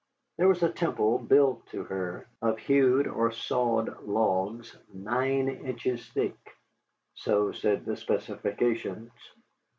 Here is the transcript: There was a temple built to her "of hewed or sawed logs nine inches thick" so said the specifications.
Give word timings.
There 0.39 0.47
was 0.47 0.63
a 0.63 0.71
temple 0.73 1.19
built 1.19 1.67
to 1.67 1.83
her 1.83 2.27
"of 2.41 2.57
hewed 2.57 3.05
or 3.05 3.31
sawed 3.31 4.01
logs 4.01 4.75
nine 4.91 5.47
inches 5.47 6.03
thick" 6.09 6.57
so 7.13 7.51
said 7.51 7.85
the 7.85 7.95
specifications. 7.95 9.11